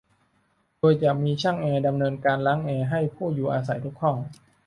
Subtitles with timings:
[0.77, 4.17] โดยจะมีช่างแอร์ดำเนินการล้างแอร์ให้ผู้อยู่อาศัยทุกห้อง